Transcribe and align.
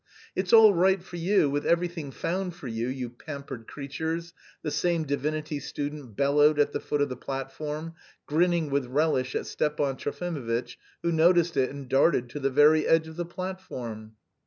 "It's 0.35 0.51
all 0.51 0.73
right 0.73 0.99
for 1.03 1.17
you, 1.17 1.47
with 1.47 1.63
everything 1.63 2.09
found 2.09 2.55
for 2.55 2.67
you, 2.67 2.87
you 2.87 3.07
pampered 3.07 3.67
creatures!" 3.67 4.33
the 4.63 4.71
same 4.71 5.03
divinity 5.03 5.59
student 5.59 6.15
bellowed 6.15 6.57
at 6.57 6.73
the 6.73 6.79
foot 6.79 7.01
of 7.03 7.09
the 7.09 7.15
platform, 7.15 7.93
grinning 8.25 8.71
with 8.71 8.87
relish 8.87 9.35
at 9.35 9.45
Stepan 9.45 9.97
Trofimovitch, 9.97 10.77
who 11.03 11.11
noticed 11.11 11.55
it 11.55 11.69
and 11.69 11.87
darted 11.87 12.29
to 12.29 12.39
the 12.39 12.49
very 12.49 12.87
edge 12.87 13.07
of 13.07 13.15
the 13.15 13.25
platform. 13.25 14.13